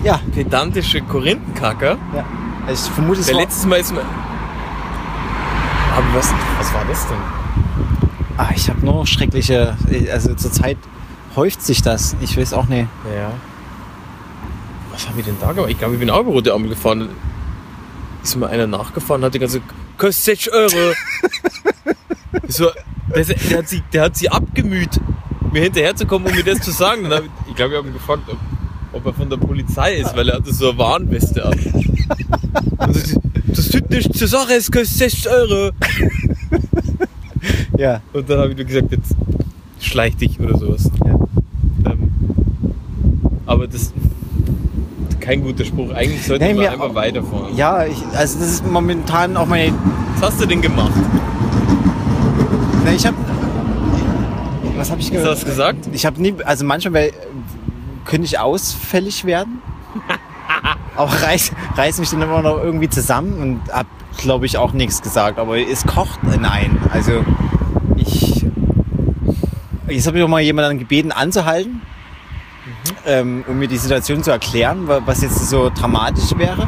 ja, 0.04 0.20
pedantische 0.34 1.02
Korinthenkacker. 1.02 1.98
ja. 2.16 2.24
Ich 2.72 2.80
vermute, 2.80 3.20
es 3.22 3.28
Der 3.28 3.36
letztes 3.36 3.66
Mal 3.66 3.80
ist 3.80 3.94
mir. 3.94 4.02
Aber 4.02 6.06
was, 6.16 6.34
was 6.60 6.74
war 6.74 6.84
das 6.90 7.08
denn? 7.08 7.18
ah, 8.38 8.50
ich 8.56 8.70
habe 8.70 8.86
nur 8.86 9.08
schreckliche, 9.08 9.78
also 10.12 10.34
zurzeit 10.34 10.78
häuft 11.36 11.62
sich 11.62 11.82
das. 11.82 12.16
Ich 12.22 12.38
weiß 12.38 12.54
auch 12.54 12.68
nicht. 12.68 12.88
Ja. 13.06 13.32
Was 14.96 15.08
haben 15.10 15.18
wir 15.18 15.24
denn 15.24 15.36
da 15.42 15.52
gemacht? 15.52 15.70
Ich 15.70 15.78
glaube, 15.78 15.94
ich 15.96 16.00
bin 16.00 16.10
auch 16.10 16.22
über 16.22 16.32
rote 16.32 16.54
Ampel 16.54 16.70
gefahren. 16.70 17.10
Ist 18.24 18.36
mir 18.38 18.48
einer 18.48 18.66
nachgefahren, 18.66 19.24
hat 19.24 19.34
die 19.34 19.40
ganze 19.40 19.62
kostet 19.98 20.40
60 20.40 20.54
Euro. 20.54 20.94
so, 22.48 22.70
der, 23.14 23.26
der, 23.26 23.58
hat 23.58 23.68
sie, 23.68 23.84
der 23.92 24.02
hat 24.04 24.16
sie 24.16 24.30
abgemüht, 24.30 25.00
mir 25.52 25.64
hinterherzukommen, 25.64 26.30
um 26.30 26.36
mir 26.36 26.44
das 26.44 26.62
zu 26.62 26.72
sagen. 26.72 27.04
Dann 27.04 27.14
hab 27.14 27.24
ich 27.24 27.30
ich 27.50 27.56
glaube, 27.56 27.74
ich 27.74 27.78
habe 27.78 27.88
ihn 27.90 27.94
gefragt, 27.94 28.24
ob, 28.28 28.38
ob 28.94 29.06
er 29.06 29.14
von 29.14 29.30
der 29.30 29.38
Polizei 29.38 29.96
ist, 29.96 30.16
weil 30.16 30.30
er 30.30 30.38
hatte 30.38 30.54
so 30.54 30.70
eine 30.70 30.78
Warnweste 30.80 31.46
an. 31.46 31.60
Und 32.78 32.96
so, 32.96 33.22
das 33.48 33.70
tut 33.70 33.90
nichts 33.90 34.18
zur 34.18 34.28
Sache, 34.28 34.54
es 34.54 34.72
kostet 34.72 35.12
60 35.12 35.30
Euro. 35.30 35.72
Ja. 37.78 38.02
Und 38.14 38.30
dann 38.30 38.40
habe 38.40 38.52
ich 38.52 38.58
nur 38.58 38.66
gesagt, 38.66 38.92
jetzt 38.92 39.16
schleich 39.80 40.16
dich 40.16 40.40
oder 40.40 40.58
sowas. 40.58 40.90
Ja. 41.06 41.20
Ähm, 41.92 42.12
aber 43.46 43.68
das 43.68 43.94
kein 45.26 45.44
guter 45.44 45.66
Spruch. 45.66 45.92
Eigentlich 45.94 46.26
sollte 46.26 46.46
Nee, 46.46 46.54
mir 46.54 46.72
einfach 46.72 46.90
auch- 46.92 46.96
weiterfahren. 46.96 47.56
Ja, 47.56 47.86
ich, 47.86 47.98
also 48.16 48.40
das 48.40 48.48
ist 48.50 48.66
momentan 48.72 49.36
auch 49.38 49.48
meine. 49.48 49.74
Was 50.20 50.32
hast 50.32 50.42
du 50.42 50.46
denn 50.46 50.62
gemacht? 50.62 50.92
Ne, 52.86 52.94
ich 52.96 53.06
habe. 53.06 53.18
Was 54.78 54.92
habe 54.92 55.02
ich 55.02 55.12
Hast 55.16 55.42
du 55.44 55.46
gesagt? 55.48 55.90
Ich 55.94 56.06
habe 56.06 56.22
nie, 56.22 56.36
also 56.44 56.66
manchmal 56.66 57.12
könnte 58.04 58.26
ich 58.26 58.38
ausfällig 58.40 59.26
werden. 59.26 59.62
aber 60.96 61.12
reiß, 61.12 61.52
reiß 61.76 62.00
mich 62.00 62.10
dann 62.12 62.22
immer 62.22 62.42
noch 62.42 62.62
irgendwie 62.62 62.90
zusammen 62.90 63.34
und 63.42 63.74
hab, 63.74 63.88
glaube 64.18 64.46
ich, 64.46 64.58
auch 64.58 64.74
nichts 64.74 65.02
gesagt. 65.02 65.40
Aber 65.40 65.58
es 65.58 65.86
kocht 65.86 66.20
in 66.34 66.46
ein. 66.46 66.78
Also 66.92 67.24
ich. 67.98 68.46
Jetzt 69.88 70.08
habe 70.08 70.18
ich 70.18 70.24
auch 70.24 70.28
mal 70.28 70.42
jemanden 70.42 70.80
gebeten 70.80 71.12
anzuhalten, 71.12 71.82
ähm, 73.06 73.44
um 73.48 73.58
mir 73.60 73.68
die 73.68 73.78
Situation 73.78 74.24
zu 74.24 74.32
erklären, 74.32 74.88
wa- 74.88 75.02
was 75.06 75.22
jetzt 75.22 75.50
so 75.50 75.70
dramatisch 75.70 76.38
wäre. 76.38 76.68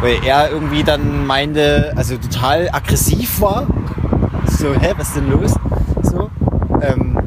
Weil 0.00 0.18
er 0.24 0.50
irgendwie 0.50 0.82
dann 0.84 1.26
meinte, 1.26 1.92
also 1.96 2.16
total 2.16 2.68
aggressiv 2.72 3.40
war. 3.40 3.66
So, 4.46 4.74
hä, 4.74 4.92
was 4.96 5.08
ist 5.08 5.16
denn 5.16 5.30
los? 5.30 5.54
So. 6.02 6.30
Ähm, 6.82 7.18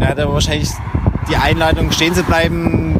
er 0.00 0.08
hat 0.08 0.18
aber 0.20 0.34
wahrscheinlich 0.34 0.70
die 1.30 1.36
Einladung 1.36 1.92
stehen 1.92 2.14
zu 2.14 2.22
bleiben 2.22 2.98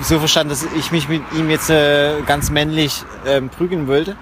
so 0.00 0.18
verstanden, 0.18 0.50
dass 0.50 0.64
ich 0.76 0.92
mich 0.92 1.08
mit 1.08 1.22
ihm 1.36 1.50
jetzt 1.50 1.70
äh, 1.70 2.20
ganz 2.26 2.50
männlich 2.50 3.04
ähm, 3.26 3.48
prügeln 3.48 3.88
wollte. 3.88 4.16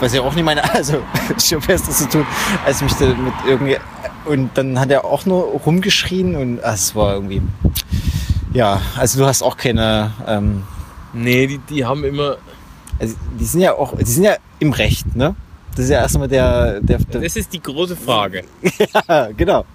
Was 0.00 0.14
ja 0.14 0.22
auch 0.22 0.34
nicht 0.34 0.44
meine, 0.44 0.62
also 0.74 1.02
schon 1.42 1.60
besser 1.60 1.92
zu 1.92 2.08
tun, 2.08 2.26
als 2.66 2.82
mich 2.82 2.92
da 2.94 3.06
mit 3.06 3.32
irgendwie. 3.46 3.76
Und 4.24 4.50
dann 4.54 4.78
hat 4.78 4.90
er 4.90 5.04
auch 5.04 5.26
nur 5.26 5.42
rumgeschrien 5.64 6.36
und 6.36 6.62
ah, 6.64 6.74
es 6.74 6.94
war 6.94 7.14
irgendwie. 7.14 7.42
Ja, 8.54 8.80
also 8.96 9.18
du 9.20 9.26
hast 9.26 9.42
auch 9.42 9.56
keine. 9.56 10.12
Ähm, 10.26 10.62
Nee, 11.14 11.46
die, 11.46 11.58
die 11.58 11.84
haben 11.84 12.04
immer. 12.04 12.36
also 12.98 13.14
die 13.38 13.44
sind 13.44 13.60
ja 13.60 13.74
auch, 13.74 13.96
die 13.98 14.04
sind 14.04 14.24
ja 14.24 14.36
im 14.60 14.72
Recht, 14.72 15.14
ne? 15.14 15.34
Das 15.72 15.84
ist 15.86 15.90
ja 15.90 15.98
erstmal 16.00 16.28
der, 16.28 16.80
der, 16.80 16.98
der 16.98 17.20
Das 17.20 17.36
ist 17.36 17.52
die 17.52 17.60
große 17.62 17.96
Frage. 17.96 18.44
ja, 19.08 19.28
genau. 19.36 19.66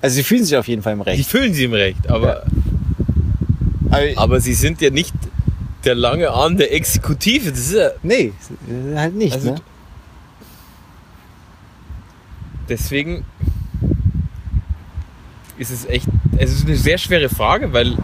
Also 0.00 0.14
sie 0.16 0.22
fühlen 0.22 0.44
sich 0.44 0.56
auf 0.56 0.68
jeden 0.68 0.82
Fall 0.82 0.92
im 0.92 1.00
Die 1.02 1.10
Recht. 1.10 1.28
fühlen 1.28 1.52
sie 1.54 1.64
im 1.64 1.72
Recht, 1.72 2.08
aber, 2.08 2.44
Aber, 3.90 4.00
aber 4.16 4.40
sie 4.40 4.54
sind 4.54 4.80
ja 4.80 4.90
nicht 4.90 5.12
der 5.84 5.94
lange 5.96 6.30
Arm 6.30 6.56
der 6.56 6.72
Exekutive. 6.72 7.50
Das 7.50 7.58
ist 7.60 7.72
ja, 7.74 7.90
nee, 8.04 8.32
halt 8.94 9.14
nicht, 9.16 9.34
Also, 9.34 9.50
ne? 9.54 9.60
Deswegen 12.72 13.24
ist 15.58 15.70
es 15.70 15.84
echt, 15.86 16.06
es 16.38 16.50
ist 16.52 16.66
eine 16.66 16.76
sehr 16.76 16.98
schwere 16.98 17.28
Frage, 17.28 17.72
weil 17.72 17.96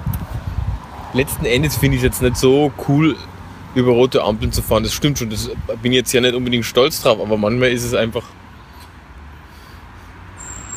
letzten 1.15 1.47
Endes 1.47 1.77
finde 1.77 1.97
ich 1.97 2.03
es 2.03 2.05
jetzt 2.05 2.23
nicht 2.23 2.37
so 2.37 2.71
cool, 2.87 3.17
über 3.75 3.93
rote 3.93 4.23
Ampeln 4.23 4.53
zu 4.53 4.63
fahren. 4.63 4.83
Das 4.83 4.93
stimmt 4.93 5.19
schon, 5.19 5.31
das 5.31 5.51
bin 5.83 5.93
ich 5.93 5.97
jetzt 5.97 6.13
ja 6.13 6.21
nicht 6.21 6.35
unbedingt 6.35 6.65
stolz 6.65 7.01
drauf, 7.03 7.19
aber 7.21 7.37
manchmal 7.37 7.71
ist 7.71 7.85
es 7.85 7.95
einfach, 7.95 8.25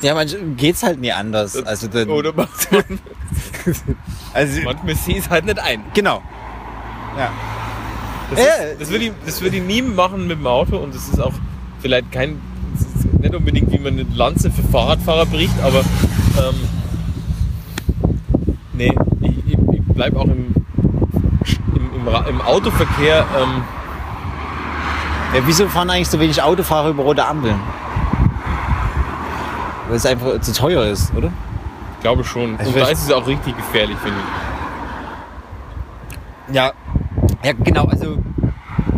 Ja, 0.01 0.13
manchmal 0.15 0.43
geht's 0.55 0.81
halt 0.83 0.99
nie 0.99 1.11
anders. 1.11 1.55
Also, 1.63 1.87
dann, 1.87 2.09
oder 2.09 2.33
man, 2.33 2.47
also 4.33 4.61
manchmal 4.63 4.95
sehe 4.95 5.17
ich 5.17 5.25
es 5.25 5.29
halt 5.29 5.45
nicht 5.45 5.59
ein. 5.59 5.83
genau. 5.93 6.23
Ja. 7.17 7.31
Das, 8.31 8.39
Äh. 8.39 8.71
ist, 8.73 8.81
das, 8.81 8.89
würde 8.89 9.05
ich, 9.05 9.11
das 9.25 9.41
würde 9.41 9.57
ich 9.57 9.63
nie 9.63 9.81
machen 9.81 10.27
mit 10.27 10.39
dem 10.39 10.47
Auto 10.47 10.77
und 10.77 10.95
das 10.95 11.07
ist 11.09 11.19
auch 11.19 11.33
vielleicht 11.81 12.11
kein, 12.11 12.39
nicht 13.21 13.35
unbedingt 13.35 13.71
wie 13.71 13.79
man 13.79 13.93
eine 13.93 14.05
Lanze 14.13 14.51
für 14.51 14.63
Fahrradfahrer 14.63 15.25
bricht, 15.25 15.59
aber 15.63 15.79
ähm, 15.79 16.55
nee, 18.73 18.93
ich, 19.21 19.53
ich, 19.53 19.59
ich 19.73 19.93
bleibe 19.93 20.19
auch 20.19 20.25
im, 20.25 20.53
im, 21.75 22.07
im, 22.07 22.27
im 22.29 22.41
Autoverkehr, 22.41 23.25
ähm, 23.41 23.63
ja. 25.33 25.41
Wieso 25.45 25.65
fahren 25.69 25.89
eigentlich 25.89 26.09
so 26.09 26.19
wenig 26.19 26.41
Autofahrer 26.41 26.89
über 26.89 27.03
rote 27.03 27.25
Ampeln? 27.25 27.55
Weil 29.87 29.95
es 29.95 30.05
einfach 30.05 30.41
zu 30.41 30.51
teuer 30.51 30.83
ist, 30.87 31.13
oder? 31.15 31.31
glaube 32.01 32.23
schon. 32.23 32.57
Also 32.57 32.71
und 32.71 32.79
da 32.79 32.87
ist 32.87 33.03
es 33.03 33.11
auch 33.11 33.25
richtig 33.27 33.55
gefährlich, 33.55 33.97
finde 33.97 34.17
ich. 36.49 36.55
Ja. 36.55 36.71
Ja, 37.43 37.53
genau, 37.63 37.85
also. 37.85 38.17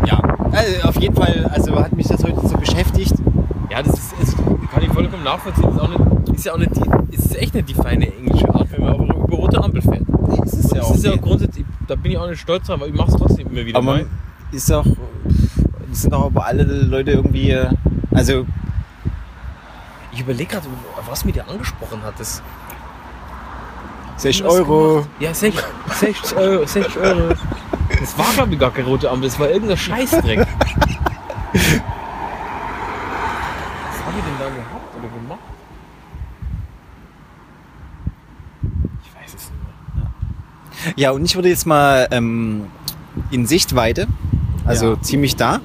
Ja. 0.06 0.20
Also 0.52 0.88
auf 0.88 1.00
jeden 1.00 1.16
Fall, 1.16 1.50
also 1.54 1.76
hat 1.76 1.94
mich 1.94 2.08
das 2.08 2.24
heute 2.24 2.48
so 2.48 2.58
beschäftigt. 2.58 3.14
Ja, 3.74 3.82
das 3.82 3.96
ist, 3.98 4.14
ist 4.22 4.38
kann 4.72 4.84
ich 4.84 4.92
vollkommen 4.94 5.24
nachvollziehen. 5.24 5.68
Ist, 5.68 5.80
auch 5.80 5.88
nicht, 5.88 6.00
ist 6.36 6.46
ja 6.46 6.54
auch 6.54 6.58
nicht 6.60 6.76
die, 6.76 7.16
ist 7.16 7.36
echt 7.36 7.56
nicht 7.56 7.70
die 7.70 7.74
feine 7.74 8.06
englische 8.16 8.48
Art, 8.54 8.72
wenn 8.72 8.82
man 8.82 8.94
aber 8.94 9.04
über 9.06 9.16
rote 9.36 9.64
Ampel 9.64 9.82
fährt. 9.82 10.08
Nee, 10.08 10.38
das 10.44 10.54
ist 10.54 10.72
Und 10.72 10.78
das 10.78 10.92
ist 10.92 11.04
ja 11.06 11.14
auch 11.14 11.22
grundsätzlich, 11.22 11.66
da 11.88 11.96
bin 11.96 12.12
ich 12.12 12.18
auch 12.20 12.30
nicht 12.30 12.40
stolz 12.40 12.68
drauf, 12.68 12.76
aber 12.76 12.88
ich 12.88 12.94
mache 12.94 13.10
es 13.10 13.16
trotzdem 13.18 13.48
immer 13.48 13.66
wieder 13.66 13.80
Aber 13.80 13.94
mal. 13.94 14.06
ist 14.52 14.72
auch, 14.72 14.86
das 15.90 16.04
sind 16.04 16.14
auch 16.14 16.26
aber 16.26 16.46
alle 16.46 16.62
Leute 16.64 17.12
irgendwie, 17.14 17.58
also 18.12 18.46
Ich 20.12 20.20
überlege 20.22 20.52
gerade, 20.52 20.68
was 21.10 21.26
mir 21.26 21.32
dir 21.32 21.50
angesprochen 21.50 22.04
hat. 22.04 22.14
Das 22.20 22.44
60 24.18 24.46
Was 24.46 24.54
Euro. 24.54 24.90
gemacht? 24.94 25.10
Ja, 25.20 25.34
60, 25.34 25.64
60 26.00 26.38
Euro. 26.38 26.66
60 26.68 26.98
Euro. 26.98 27.34
Das 28.00 28.18
war, 28.20 28.32
glaube 28.36 28.54
ich, 28.54 28.60
gar 28.60 28.70
keine 28.70 28.88
rote 28.88 29.10
Ampel, 29.10 29.30
das 29.30 29.40
war 29.40 29.50
irgendein 29.50 29.78
Scheißdreck. 29.78 30.40
Was 30.44 30.48
habe 34.06 34.18
ich 34.18 34.24
denn 34.26 34.38
da 34.40 34.46
gehabt 34.50 34.96
oder 34.98 35.08
gemacht? 35.08 35.40
Ich 39.04 39.10
weiß 39.16 39.34
es 39.34 39.52
nicht 39.52 39.64
mehr. 39.96 40.12
Ja, 41.04 41.12
und 41.12 41.26
ich 41.26 41.36
würde 41.36 41.50
jetzt 41.50 41.68
mal 41.68 42.08
ähm, 42.12 42.68
in 43.30 43.46
Sichtweite, 43.46 44.08
also 44.64 44.94
Ja. 44.94 45.02
ziemlich 45.02 45.36
da, 45.36 45.60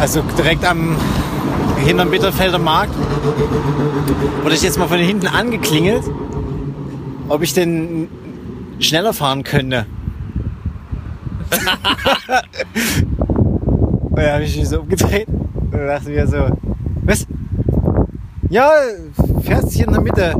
also 0.00 0.22
direkt 0.38 0.64
am 0.64 0.96
hinterm 1.84 2.10
Bitterfelder 2.10 2.58
Markt, 2.58 2.94
wurde 4.42 4.54
ich 4.54 4.62
jetzt 4.62 4.78
mal 4.78 4.88
von 4.88 4.96
hinten 4.96 5.26
angeklingelt, 5.26 6.04
ob 7.28 7.42
ich 7.42 7.52
denn 7.52 8.08
schneller 8.78 9.12
fahren 9.12 9.44
könnte. 9.44 9.84
und 14.00 14.16
dann 14.16 14.32
habe 14.32 14.44
ich 14.44 14.56
mich 14.56 14.66
so 14.66 14.80
umgedreht 14.80 15.28
und 15.28 15.72
dachte 15.72 16.08
mir 16.08 16.26
so, 16.26 16.38
was? 17.02 17.26
Ja, 18.48 18.70
fährst 19.42 19.72
hier 19.72 19.88
in 19.88 19.92
der 19.92 20.00
Mitte. 20.00 20.34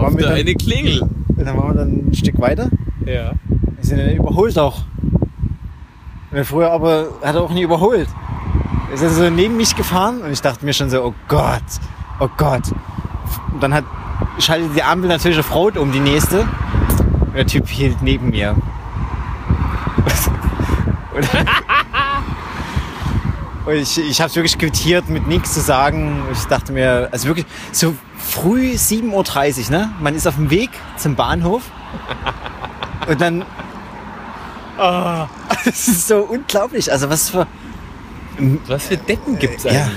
Auf 0.00 0.16
der 0.16 0.28
dann, 0.28 0.36
eine 0.36 0.54
Klingel. 0.54 1.02
und 1.02 1.38
dann 1.38 1.56
waren 1.56 1.68
wir 1.68 1.74
dann 1.74 2.08
ein 2.08 2.14
Stück 2.14 2.40
weiter. 2.40 2.68
Ja. 3.06 3.32
Wir 3.48 3.84
sind 3.84 3.98
dann 3.98 4.10
überholt 4.10 4.58
auch. 4.58 4.82
Und 6.30 6.44
früher 6.44 6.70
aber 6.70 7.08
hat 7.22 7.34
er 7.34 7.42
auch 7.42 7.50
nie 7.50 7.62
überholt. 7.62 8.08
Er 8.88 8.94
ist 8.94 9.02
dann 9.02 9.10
so 9.10 9.30
neben 9.30 9.56
mich 9.56 9.74
gefahren 9.74 10.20
und 10.22 10.32
ich 10.32 10.40
dachte 10.40 10.64
mir 10.64 10.72
schon 10.72 10.90
so, 10.90 11.02
oh 11.04 11.14
Gott, 11.28 11.62
oh 12.18 12.28
Gott. 12.36 12.62
Und 13.52 13.62
dann 13.62 13.74
hat, 13.74 13.84
schaltet 14.38 14.74
die 14.76 14.82
Ampel 14.82 15.08
natürlich 15.08 15.38
auf 15.38 15.54
Rot 15.54 15.76
um, 15.76 15.92
die 15.92 16.00
nächste. 16.00 16.40
Und 16.40 17.34
der 17.36 17.46
Typ 17.46 17.68
hielt 17.68 18.02
neben 18.02 18.30
mir. 18.30 18.56
Und, 21.14 21.28
Und 23.66 23.76
ich, 23.76 23.98
ich 23.98 24.20
habe 24.20 24.30
es 24.30 24.36
wirklich 24.36 24.58
quittiert 24.58 25.08
mit 25.08 25.28
nichts 25.28 25.54
zu 25.54 25.60
sagen. 25.60 26.22
Ich 26.32 26.44
dachte 26.46 26.72
mir, 26.72 27.08
also 27.12 27.28
wirklich 27.28 27.46
so 27.72 27.94
früh 28.22 28.72
7.30 28.72 29.64
Uhr, 29.66 29.70
ne? 29.70 29.90
Man 30.00 30.14
ist 30.14 30.26
auf 30.26 30.36
dem 30.36 30.50
Weg 30.50 30.70
zum 30.96 31.14
Bahnhof 31.16 31.62
und 33.08 33.20
dann. 33.20 33.42
Oh, 34.78 35.26
das 35.64 35.88
ist 35.88 36.08
so 36.08 36.18
unglaublich. 36.20 36.90
Also 36.90 37.10
was 37.10 37.30
für. 37.30 37.46
Was 38.66 38.86
für 38.86 38.96
Decken 38.96 39.38
gibt's 39.38 39.64
Ja, 39.64 39.70
eigentlich? 39.70 39.90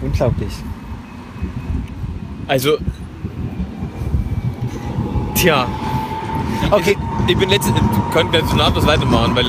unglaublich. 0.00 0.52
Also. 2.48 2.78
Tja. 5.34 5.66
Okay. 6.70 6.96
Ich, 7.26 7.32
ich 7.32 7.38
bin 7.38 7.48
letztens. 7.50 7.78
Können 8.12 8.32
wir 8.32 8.40
jetzt 8.40 8.54
nahtlos 8.54 8.86
weitermachen, 8.86 9.34
weil. 9.36 9.46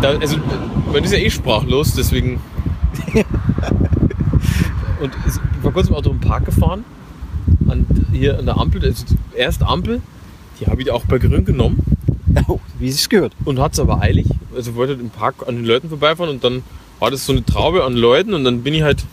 Da, 0.00 0.08
also, 0.20 0.36
man 0.92 1.04
ist 1.04 1.12
ja 1.12 1.18
eh 1.18 1.30
sprachlos, 1.30 1.94
deswegen. 1.94 2.40
Und 5.04 5.12
es- 5.26 5.36
ich 5.58 5.64
war 5.64 5.72
kurz 5.72 5.88
im 5.88 5.94
Auto 5.94 6.10
im 6.10 6.20
Park 6.20 6.46
gefahren. 6.46 6.84
An, 7.68 7.86
hier 8.12 8.38
an 8.38 8.46
der 8.46 8.56
Ampel, 8.58 8.82
also 8.84 9.04
erst 9.36 9.62
Ampel, 9.62 10.00
die 10.60 10.66
habe 10.66 10.80
ich 10.82 10.90
auch 10.90 11.04
bei 11.04 11.18
Grün 11.18 11.44
genommen 11.44 11.78
Oh, 12.48 12.58
wie 12.78 12.88
es 12.88 13.08
gehört. 13.08 13.32
und 13.44 13.58
hat 13.58 13.74
es 13.74 13.80
aber 13.80 14.00
eilig. 14.00 14.26
Also 14.56 14.74
wollte 14.76 14.94
im 14.94 15.10
Park 15.10 15.46
an 15.46 15.56
den 15.56 15.64
Leuten 15.66 15.88
vorbeifahren 15.90 16.30
und 16.34 16.42
dann 16.42 16.62
war 17.00 17.10
das 17.10 17.26
so 17.26 17.32
eine 17.32 17.44
Traube 17.44 17.84
an 17.84 17.94
Leuten 17.94 18.32
und 18.34 18.44
dann 18.44 18.62
bin 18.62 18.72
ich 18.72 18.82
halt 18.82 19.04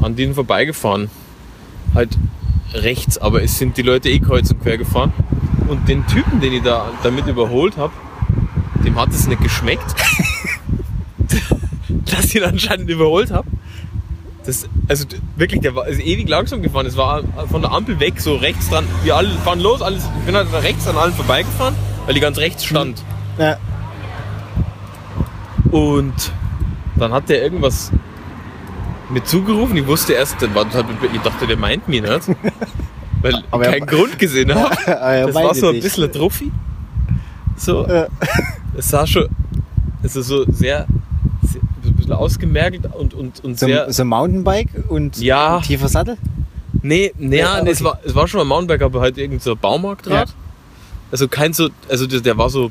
an 0.00 0.16
denen 0.16 0.34
vorbeigefahren. 0.34 1.08
Halt 1.94 2.18
rechts, 2.74 3.16
aber 3.18 3.42
es 3.42 3.58
sind 3.58 3.76
die 3.78 3.82
Leute 3.82 4.10
eh 4.10 4.18
kreuz 4.18 4.50
und 4.50 4.60
quer 4.60 4.76
gefahren. 4.76 5.12
Und 5.66 5.88
den 5.88 6.06
Typen, 6.06 6.40
den 6.40 6.52
ich 6.52 6.62
da 6.62 6.90
damit 7.02 7.26
überholt 7.26 7.76
habe, 7.78 7.92
dem 8.84 9.00
hat 9.00 9.10
es 9.10 9.26
nicht 9.26 9.42
geschmeckt, 9.42 9.94
dass 12.06 12.26
ich 12.26 12.36
ihn 12.36 12.44
anscheinend 12.44 12.90
überholt 12.90 13.30
habe. 13.30 13.48
Das, 14.48 14.66
also 14.88 15.04
wirklich, 15.36 15.60
der 15.60 15.74
war 15.74 15.86
ist 15.88 16.00
ewig 16.00 16.26
langsam 16.26 16.62
gefahren. 16.62 16.86
Es 16.86 16.96
war 16.96 17.22
von 17.50 17.60
der 17.60 17.70
Ampel 17.70 18.00
weg, 18.00 18.18
so 18.18 18.34
rechts 18.36 18.70
dran. 18.70 18.86
Wir 19.04 19.14
alle 19.14 19.28
fahren 19.44 19.60
los, 19.60 19.82
alles, 19.82 20.04
ich 20.20 20.24
bin 20.24 20.34
halt 20.34 20.50
rechts 20.54 20.88
an 20.88 20.96
allen 20.96 21.12
vorbeigefahren, 21.12 21.74
weil 22.06 22.14
die 22.14 22.20
ganz 22.20 22.38
rechts 22.38 22.64
stand. 22.64 23.02
Ja. 23.38 23.58
Und 25.70 26.14
dann 26.96 27.12
hat 27.12 27.28
der 27.28 27.42
irgendwas 27.42 27.92
mir 29.10 29.22
zugerufen. 29.22 29.76
Ich 29.76 29.86
wusste 29.86 30.14
erst, 30.14 30.36
ich 30.42 31.20
dachte, 31.20 31.46
der 31.46 31.56
meint 31.58 31.86
mich 31.86 32.00
nicht. 32.00 32.12
Weil 33.20 33.42
Aber 33.50 33.62
ich 33.64 33.68
er- 33.68 33.78
keinen 33.80 33.86
Grund 33.86 34.18
gesehen 34.18 34.54
habe. 34.54 34.74
Er 34.86 35.26
Das 35.26 35.34
war 35.34 35.54
so 35.54 35.68
ein 35.68 35.80
bisschen 35.80 36.04
ein 36.04 36.12
Trophy. 36.12 36.50
So. 37.56 37.86
Ja. 37.86 38.06
Es 38.76 38.88
sah 38.88 39.06
schon, 39.06 39.28
also 40.02 40.22
so 40.22 40.44
sehr, 40.50 40.86
bisschen 42.08 42.20
ausgemergelt 42.20 42.86
und, 42.94 43.14
und, 43.14 43.44
und 43.44 43.58
So, 43.58 43.66
sehr. 43.66 43.92
so 43.92 44.04
Mountainbike 44.04 44.68
und 44.88 45.18
Ja. 45.20 45.60
tiefer 45.60 45.88
Sattel? 45.88 46.16
Nee, 46.82 47.12
nee, 47.18 47.38
Ja, 47.38 47.62
nee 47.62 47.70
es, 47.70 47.82
war, 47.82 47.98
es 48.04 48.14
war 48.14 48.28
schon 48.28 48.40
ein 48.40 48.46
Mountainbike, 48.46 48.82
aber 48.82 49.00
halt 49.00 49.18
irgend 49.18 49.42
so 49.42 49.56
Baumarktrad. 49.56 50.28
Ja. 50.28 50.34
Also 51.10 51.26
kein 51.28 51.52
so, 51.52 51.68
also 51.88 52.06
der, 52.06 52.20
der 52.20 52.36
war 52.38 52.50
so 52.50 52.70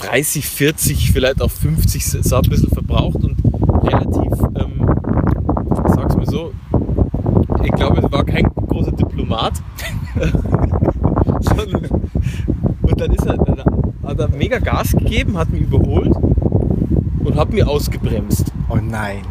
30, 0.00 0.46
40, 0.46 1.12
vielleicht 1.12 1.42
auch 1.42 1.50
50, 1.50 2.04
sah 2.04 2.38
ein 2.40 2.48
bisschen 2.48 2.70
verbraucht 2.70 3.16
und 3.22 3.36
relativ, 3.82 4.32
ähm, 4.58 4.86
ich 5.86 5.94
sag's 5.94 6.16
mal 6.16 6.26
so, 6.26 6.52
ich 7.64 7.72
glaube, 7.72 8.00
es 8.04 8.10
war 8.12 8.24
kein 8.24 8.44
großer 8.68 8.92
Diplomat. 8.92 9.54
Und 12.82 13.00
dann 13.00 13.12
ist 13.12 13.24
er, 13.26 13.36
dann 13.36 13.62
hat 14.04 14.18
er 14.18 14.28
mega 14.28 14.58
Gas 14.58 14.92
gegeben, 14.92 15.36
hat 15.38 15.50
mich 15.50 15.62
überholt 15.62 16.12
und 17.24 17.36
hat 17.36 17.50
mir 17.52 17.68
ausgebremst. 17.68 18.52
Oh 18.68 18.76
nein. 18.76 19.22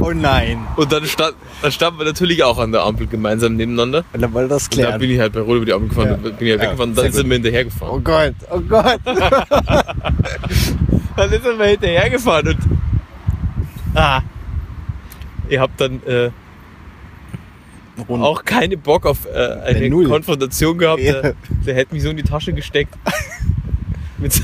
Oh 0.00 0.12
nein. 0.12 0.58
Und 0.76 0.92
dann 0.92 1.04
stand, 1.06 1.34
dann 1.62 1.72
standen 1.72 1.98
wir 1.98 2.04
natürlich 2.06 2.42
auch 2.44 2.58
an 2.58 2.70
der 2.72 2.82
Ampel 2.82 3.06
gemeinsam 3.06 3.56
nebeneinander. 3.56 4.04
Und 4.12 4.20
dann 4.22 4.32
wollte 4.34 4.50
das 4.50 4.64
Und 4.64 4.76
da 4.78 4.82
klären. 4.82 5.00
bin 5.00 5.10
ich 5.10 5.18
halt 5.20 5.32
bei 5.32 5.40
Rot 5.40 5.56
über 5.56 5.64
die 5.64 5.72
Ampel 5.72 5.88
gefahren, 5.88 6.08
Ja. 6.08 6.16
dann 6.16 6.36
bin 6.36 6.46
ich 6.46 6.52
halt 6.52 6.62
Ja, 6.62 6.66
weggefahren 6.66 6.90
und 6.90 6.98
dann 6.98 7.12
sind 7.12 7.22
gut. 7.22 7.30
wir 7.30 7.34
hinterhergefahren. 7.34 7.94
Oh 7.94 8.00
Gott, 8.00 8.34
oh 8.50 8.60
Gott. 8.60 9.00
Dann 11.16 11.30
sind 11.30 11.44
wir 11.58 11.64
hinterhergefahren 11.64 12.48
und 12.48 12.58
ah, 13.94 14.20
ihr 15.48 15.60
habt 15.62 15.80
dann 15.80 16.02
äh, 16.04 16.28
auch 18.08 18.44
keine 18.44 18.76
Bock 18.76 19.06
auf 19.06 19.26
äh, 19.26 19.38
eine. 19.64 19.88
Konfrontation 19.90 20.76
gehabt. 20.76 21.00
Ja. 21.00 21.22
Der, 21.22 21.34
der 21.66 21.74
hätte 21.74 21.94
mich 21.94 22.02
so 22.02 22.10
in 22.10 22.18
die 22.18 22.22
Tasche 22.22 22.52
gesteckt. 22.52 22.94
Mit, 24.18 24.42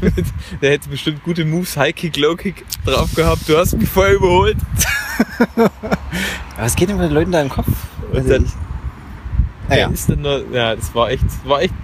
mit, 0.00 0.26
der 0.60 0.70
hätte 0.72 0.88
bestimmt 0.88 1.22
gute 1.24 1.44
Moves, 1.44 1.76
High 1.76 1.94
Kick, 1.94 2.16
Low 2.16 2.36
Kick 2.36 2.64
drauf 2.84 3.14
gehabt. 3.14 3.48
Du 3.48 3.56
hast 3.56 3.76
mich 3.76 3.88
vorher 3.88 4.14
überholt. 4.14 4.56
Was 6.58 6.76
geht 6.76 6.88
denn 6.88 6.96
mit 6.96 7.06
den 7.06 7.14
Leuten 7.14 7.32
da 7.32 7.40
im 7.42 7.48
Kopf? 7.48 7.68
Und 8.12 8.28
dann, 8.28 8.50
Naja. 9.68 9.88
Ist 9.88 10.08
dann 10.08 10.22
nur, 10.22 10.44
ja, 10.52 10.76
das 10.76 10.94
war 10.94 11.10
echt, 11.10 11.24
war 11.44 11.62
echt 11.62 11.74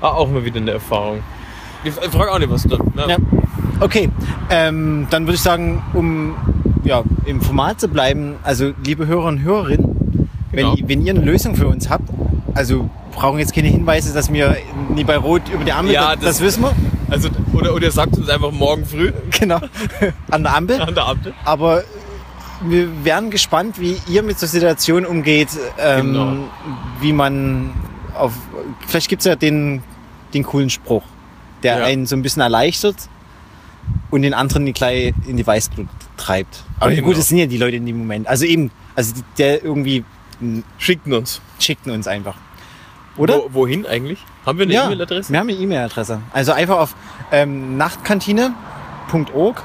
ah, 0.00 0.08
auch 0.08 0.30
mal 0.30 0.44
wieder 0.44 0.60
eine 0.60 0.72
Erfahrung. 0.72 1.20
Ich 1.84 1.94
frage 1.94 2.30
auch 2.30 2.38
nicht, 2.38 2.50
was 2.50 2.64
da. 2.64 2.76
Ne? 2.76 3.06
Ja. 3.08 3.16
Okay, 3.80 4.10
ähm, 4.50 5.06
dann 5.10 5.24
würde 5.24 5.36
ich 5.36 5.40
sagen, 5.40 5.82
um 5.94 6.36
ja, 6.84 7.02
im 7.24 7.40
Format 7.40 7.80
zu 7.80 7.88
bleiben, 7.88 8.36
also 8.42 8.72
liebe 8.84 9.06
Hörer 9.06 9.26
und 9.26 9.42
Hörerinnen, 9.42 9.90
Genau. 10.52 10.74
wenn, 10.76 10.88
wenn 10.88 11.06
ihr 11.06 11.14
eine 11.14 11.24
Lösung 11.24 11.54
für 11.54 11.68
uns 11.68 11.88
habt, 11.88 12.08
also 12.54 12.90
brauchen 13.12 13.38
jetzt 13.38 13.54
keine 13.54 13.68
Hinweise, 13.68 14.12
dass 14.12 14.32
wir 14.32 14.56
nie 14.94 15.04
bei 15.04 15.16
Rot 15.16 15.42
über 15.52 15.64
die 15.64 15.72
Ampel, 15.72 15.94
Ja, 15.94 16.14
das, 16.16 16.24
das- 16.24 16.40
wissen 16.40 16.62
wir, 16.62 16.74
Also, 17.10 17.28
oder, 17.52 17.74
oder 17.74 17.90
sagt 17.90 18.16
uns 18.16 18.28
einfach 18.28 18.52
morgen 18.52 18.84
früh 18.86 19.12
genau, 19.38 19.60
an 20.30 20.42
der 20.42 20.54
Ampel. 20.56 20.80
an 20.80 20.94
der 20.94 21.06
Ampel. 21.06 21.34
Aber 21.44 21.82
wir 22.62 23.04
wären 23.04 23.30
gespannt, 23.30 23.80
wie 23.80 23.96
ihr 24.08 24.22
mit 24.22 24.38
so 24.38 24.46
Situationen 24.46 25.06
umgeht, 25.06 25.48
ähm, 25.78 26.06
Genau. 26.12 26.36
wie 27.00 27.12
man 27.12 27.72
auf, 28.14 28.32
vielleicht 28.86 29.08
gibt's 29.08 29.24
ja 29.24 29.34
den, 29.34 29.82
den 30.34 30.42
coolen 30.44 30.70
Spruch, 30.70 31.02
der 31.62 31.78
Ja. 31.78 31.84
einen 31.84 32.06
so 32.06 32.14
ein 32.16 32.22
bisschen 32.22 32.42
erleichtert 32.42 32.96
und 34.10 34.22
den 34.22 34.34
anderen 34.34 34.66
die 34.66 34.72
gleich 34.72 35.14
in 35.26 35.36
die 35.36 35.46
Weißblut 35.46 35.88
treibt. 36.16 36.62
Aber 36.78 36.90
Genau. 36.92 37.08
gut, 37.08 37.16
das 37.18 37.28
sind 37.28 37.38
ja 37.38 37.46
die 37.46 37.56
Leute 37.56 37.76
in 37.76 37.86
dem 37.86 37.96
Moment. 37.98 38.26
Also 38.28 38.44
eben, 38.44 38.70
also 38.94 39.14
der 39.38 39.64
irgendwie 39.64 40.04
Schickten 40.78 41.12
uns. 41.12 41.40
schickten 41.58 41.92
uns 41.92 42.06
einfach. 42.06 42.34
Oder? 43.16 43.34
Wo, 43.34 43.48
wohin 43.52 43.86
eigentlich? 43.86 44.24
Haben 44.46 44.58
wir 44.58 44.64
eine 44.64 44.74
ja, 44.74 44.86
E-Mail-Adresse? 44.86 45.32
wir 45.32 45.40
haben 45.40 45.48
eine 45.48 45.58
E-Mail-Adresse. 45.58 46.20
Also 46.32 46.52
einfach 46.52 46.78
auf 46.78 46.94
ähm, 47.32 47.76
nachtkantine.org 47.76 49.62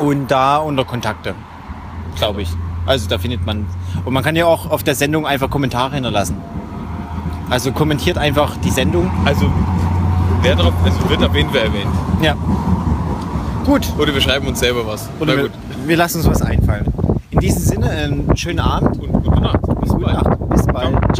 und 0.00 0.30
da 0.30 0.56
unter 0.56 0.84
Kontakte, 0.84 1.34
glaube 2.16 2.42
ich. 2.42 2.48
Also 2.86 3.08
da 3.08 3.18
findet 3.18 3.46
man. 3.46 3.66
Und 4.04 4.12
man 4.12 4.22
kann 4.22 4.36
ja 4.36 4.46
auch 4.46 4.70
auf 4.70 4.82
der 4.82 4.94
Sendung 4.94 5.26
einfach 5.26 5.48
Kommentare 5.50 5.94
hinterlassen. 5.94 6.36
Also 7.50 7.72
kommentiert 7.72 8.18
einfach 8.18 8.56
die 8.58 8.70
Sendung. 8.70 9.10
Also, 9.24 9.50
wer 10.42 10.56
drauf, 10.56 10.72
also 10.82 11.08
wird 11.08 11.22
auf 11.22 11.34
jeden 11.34 11.50
Fall 11.50 11.60
erwähnt. 11.60 11.90
Ja. 12.22 12.34
Gut. 13.64 13.86
Oder 13.98 14.12
wir 14.14 14.20
schreiben 14.20 14.46
uns 14.46 14.60
selber 14.60 14.86
was. 14.86 15.08
Oder 15.20 15.36
wir, 15.36 15.42
gut. 15.44 15.52
wir 15.86 15.96
lassen 15.96 16.18
uns 16.18 16.26
was 16.26 16.42
einfallen. 16.42 16.92
In 17.30 17.40
diesem 17.40 17.62
Sinne, 17.62 17.90
einen 17.90 18.36
schönen 18.36 18.60
Abend. 18.60 18.98
Und 19.00 19.12
gute 19.12 19.40
Nacht. 19.40 19.60
Bis 19.80 19.90
Gute 19.90 20.04
bald. 20.04 20.92
Nacht. 20.92 21.18